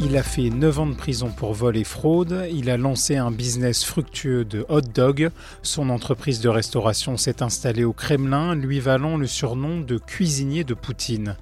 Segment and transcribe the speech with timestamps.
[0.00, 2.46] Il a fait 9 ans de prison pour vol et fraude.
[2.52, 5.30] Il a lancé un business fructueux de hot dog.
[5.62, 10.74] Son entreprise de restauration s'est installée au Kremlin, lui valant le surnom de cuisinier de
[10.74, 11.34] Poutine.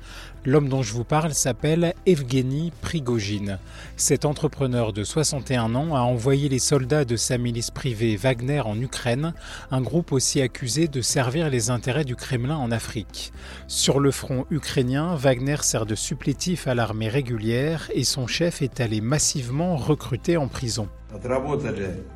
[0.46, 3.58] L'homme dont je vous parle s'appelle Evgeny Prigogine.
[3.96, 8.80] Cet entrepreneur de 61 ans a envoyé les soldats de sa milice privée Wagner en
[8.80, 9.34] Ukraine,
[9.72, 13.32] un groupe aussi accusé de servir les intérêts du Kremlin en Afrique.
[13.66, 18.80] Sur le front ukrainien, Wagner sert de supplétif à l'armée régulière et son chef est
[18.80, 20.88] allé massivement recruter en prison.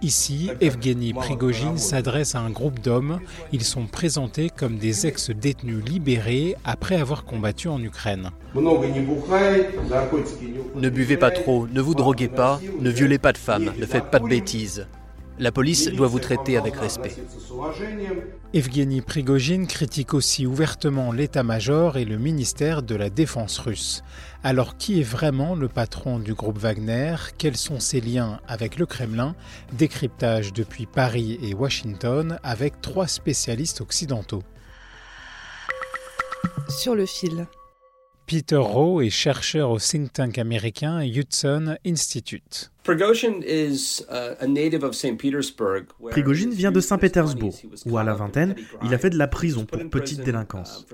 [0.03, 3.21] Ici, Evgeny Prigogine s'adresse à un groupe d'hommes.
[3.53, 8.31] Ils sont présentés comme des ex-détenus libérés après avoir combattu en Ukraine.
[10.75, 14.11] Ne buvez pas trop, ne vous droguez pas, ne violez pas de femmes, ne faites
[14.11, 14.87] pas de bêtises.
[15.41, 17.17] La police doit vous traiter avec respect.
[18.53, 24.03] Evgeny Prigogine critique aussi ouvertement l'état-major et le ministère de la Défense russe.
[24.45, 27.17] Alors qui est vraiment le patron du groupe Wagner?
[27.39, 29.35] Quels sont ses liens avec le Kremlin?
[29.73, 34.43] Décryptage depuis Paris et Washington avec trois spécialistes occidentaux.
[36.69, 37.47] Sur le fil.
[38.31, 42.71] Peter Rowe est chercheur au think tank américain Hudson Institute.
[42.85, 43.41] Prigogine
[46.53, 50.23] vient de Saint-Pétersbourg, où à la vingtaine, il a fait de la prison pour petite
[50.23, 50.87] délinquance.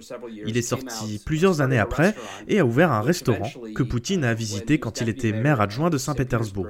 [0.47, 2.15] Il est sorti plusieurs années après
[2.49, 5.99] et a ouvert un restaurant que Poutine a visité quand il était maire adjoint de
[5.99, 6.69] Saint-Pétersbourg.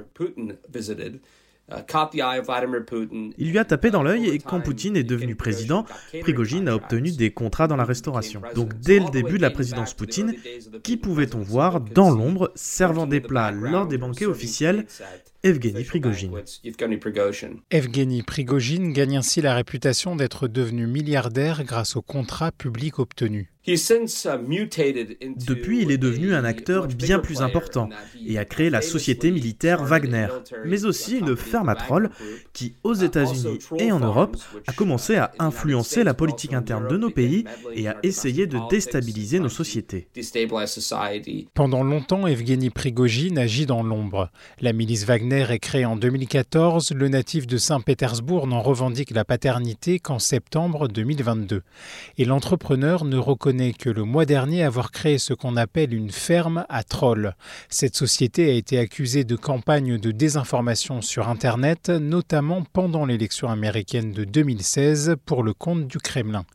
[3.37, 5.85] Il lui a tapé dans l'œil et quand Poutine est devenu président,
[6.21, 8.41] Prigogine a obtenu des contrats dans la restauration.
[8.55, 10.33] Donc dès le début de la présidence Poutine,
[10.83, 14.85] qui pouvait-on voir dans l'ombre servant des plats lors des banquets officiels
[15.43, 16.43] Evgeny Prigogine.
[17.69, 23.47] Evgeny Prigogine gagne ainsi la réputation d'être devenu milliardaire grâce aux contrats publics obtenus.
[25.45, 27.89] Depuis, il est devenu un acteur bien plus important
[28.25, 30.27] et a créé la société militaire Wagner,
[30.65, 32.09] mais aussi une ferme à trolls
[32.53, 34.37] qui, aux États-Unis et en Europe,
[34.67, 37.43] a commencé à influencer la politique interne de nos pays
[37.73, 40.07] et à essayer de déstabiliser nos sociétés.
[41.53, 44.31] Pendant longtemps, Evgeny Prigogine agit dans l'ombre.
[44.61, 46.91] La milice Wagner est créée en 2014.
[46.91, 51.61] Le natif de Saint-Pétersbourg n'en revendique la paternité qu'en septembre 2022.
[52.17, 56.65] Et l'entrepreneur ne reconnaît que le mois dernier avoir créé ce qu'on appelle une ferme
[56.69, 57.35] à trolls.
[57.69, 64.11] Cette société a été accusée de campagne de désinformation sur Internet, notamment pendant l'élection américaine
[64.11, 66.45] de 2016 pour le compte du Kremlin.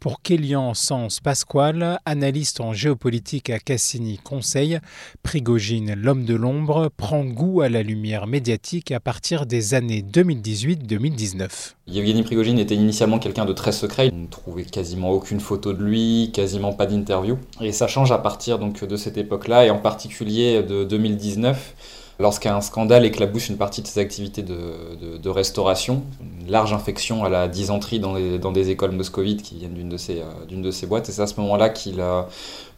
[0.00, 4.78] Pour Kélian Sens Pasquale, analyste en géopolitique à Cassini Conseil,
[5.22, 11.74] Prigogine, l'homme de l'ombre, prend goût à la lumière médiatique à partir des années 2018-2019.
[11.86, 15.82] Yevgeny Prigogine était initialement quelqu'un de très secret, on ne trouvait quasiment aucune photo de
[15.82, 17.38] lui, quasiment pas d'interview.
[17.60, 22.60] Et ça change à partir donc de cette époque-là, et en particulier de 2019 lorsqu'un
[22.60, 26.02] scandale éclabousse une partie de ses activités de, restauration,
[26.40, 30.20] une large infection à la dysenterie dans, des écoles moscovites qui viennent d'une de, ces,
[30.20, 31.08] euh, de ces boîtes.
[31.08, 32.22] Et c'est à ce moment-là qu'il euh,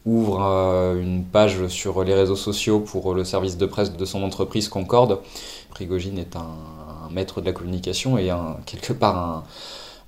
[0.05, 4.23] ouvre euh, une page sur les réseaux sociaux pour le service de presse de son
[4.23, 5.19] entreprise Concorde.
[5.69, 6.47] Prigogine est un,
[7.11, 8.29] maître de la communication et
[8.67, 9.43] quelque part un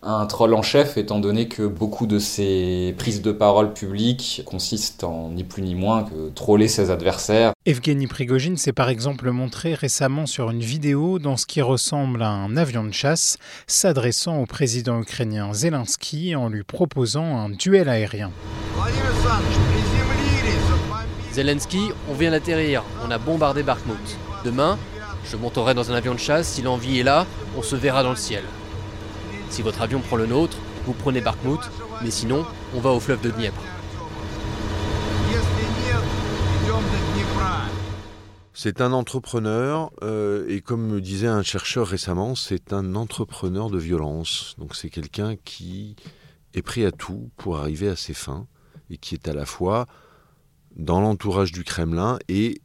[0.03, 5.03] un troll en chef, étant donné que beaucoup de ses prises de parole publiques consistent
[5.03, 7.53] en ni plus ni moins que troller ses adversaires.
[7.65, 12.29] Evgeny Prigogine s'est par exemple montré récemment sur une vidéo dans ce qui ressemble à
[12.29, 13.37] un avion de chasse,
[13.67, 18.31] s'adressant au président ukrainien Zelensky en lui proposant un duel aérien.
[21.31, 24.17] Zelensky, on vient d'atterrir, on a bombardé Bakhmut.
[24.43, 24.77] Demain,
[25.29, 28.09] je monterai dans un avion de chasse, si l'envie est là, on se verra dans
[28.09, 28.43] le ciel.
[29.51, 31.59] Si votre avion prend le nôtre, vous prenez Bakhmut,
[32.01, 33.61] mais sinon, on va au fleuve de Dniepr.
[38.53, 43.77] C'est un entrepreneur, euh, et comme me disait un chercheur récemment, c'est un entrepreneur de
[43.77, 44.55] violence.
[44.57, 45.97] Donc c'est quelqu'un qui
[46.53, 48.47] est prêt à tout pour arriver à ses fins,
[48.89, 49.85] et qui est à la fois
[50.77, 52.61] dans l'entourage du Kremlin et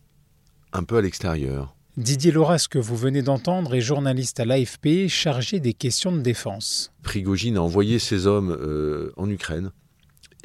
[0.73, 1.76] un peu à l'extérieur.
[1.97, 6.93] Didier Lauras, que vous venez d'entendre, est journaliste à l'AFP chargé des questions de défense.
[7.03, 9.71] Prigogine a envoyé ses hommes euh, en Ukraine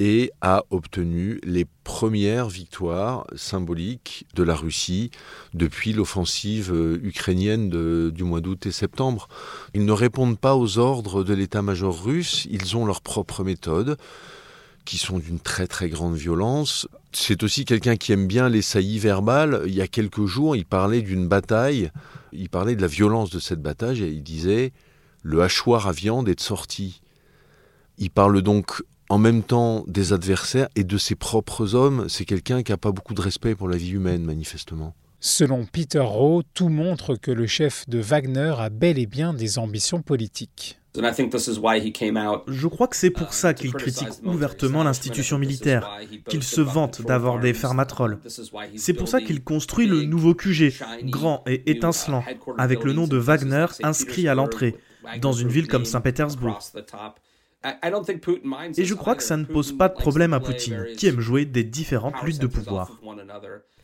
[0.00, 5.10] et a obtenu les premières victoires symboliques de la Russie
[5.52, 7.68] depuis l'offensive euh, ukrainienne
[8.10, 9.28] du mois d'août et septembre.
[9.74, 13.98] Ils ne répondent pas aux ordres de l'état-major russe, ils ont leurs propres méthodes
[14.86, 16.88] qui sont d'une très très grande violence.
[17.14, 19.62] C'est aussi quelqu'un qui aime bien les saillies verbales.
[19.66, 21.90] Il y a quelques jours, il parlait d'une bataille,
[22.32, 24.72] il parlait de la violence de cette bataille et il disait
[25.22, 27.00] le hachoir à viande est sorti.
[27.98, 32.08] Il parle donc en même temps des adversaires et de ses propres hommes.
[32.08, 34.94] C'est quelqu'un qui n'a pas beaucoup de respect pour la vie humaine, manifestement.
[35.20, 39.58] Selon Peter Rowe, tout montre que le chef de Wagner a bel et bien des
[39.58, 40.80] ambitions politiques.
[40.94, 45.98] Je crois que c'est pour ça qu'il critique ouvertement l'institution militaire,
[46.28, 48.18] qu'il se vante d'avoir des fermatrolles.
[48.76, 50.74] C'est pour ça qu'il construit le nouveau QG,
[51.04, 52.24] grand et étincelant,
[52.58, 54.76] avec le nom de Wagner inscrit à l'entrée,
[55.20, 56.60] dans une ville comme Saint-Pétersbourg.
[58.76, 61.44] Et je crois que ça ne pose pas de problème à Poutine, qui aime jouer
[61.44, 63.00] des différentes luttes de pouvoir.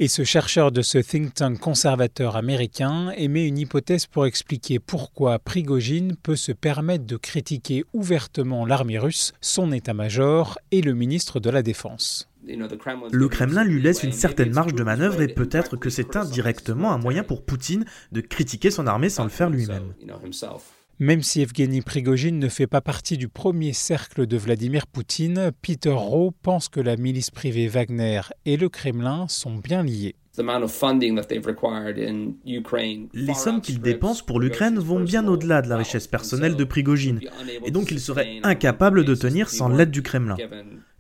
[0.00, 5.38] Et ce chercheur de ce think tank conservateur américain émet une hypothèse pour expliquer pourquoi
[5.38, 11.50] Prigogine peut se permettre de critiquer ouvertement l'armée russe, son état-major et le ministre de
[11.50, 12.28] la Défense.
[12.46, 16.98] Le Kremlin lui laisse une certaine marge de manœuvre et peut-être que c'est indirectement un
[16.98, 19.94] moyen pour Poutine de critiquer son armée sans le faire lui-même.
[21.00, 25.92] Même si Evgeny Prigogine ne fait pas partie du premier cercle de Vladimir Poutine, Peter
[25.92, 30.16] Rowe pense que la milice privée Wagner et le Kremlin sont bien liés.
[33.14, 37.20] Les sommes qu'ils dépensent pour l'Ukraine vont bien au-delà de la richesse personnelle de Prigogine,
[37.64, 40.36] et donc ils seraient incapables de tenir sans l'aide du Kremlin.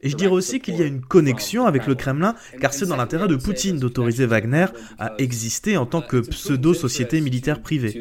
[0.00, 2.96] Et je dirais aussi qu'il y a une connexion avec le Kremlin, car c'est dans
[2.96, 4.66] l'intérêt de Poutine d'autoriser Wagner
[4.98, 8.00] à exister en tant que pseudo-société militaire privée.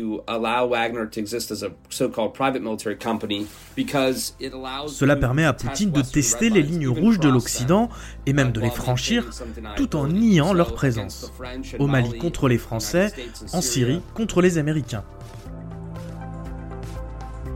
[4.87, 7.89] Cela permet à Poutine de tester les lignes rouges de l'Occident
[8.27, 9.29] et même de les franchir
[9.75, 11.31] tout en niant leur présence.
[11.79, 13.11] Au Mali contre les Français,
[13.53, 15.03] en Syrie contre les Américains.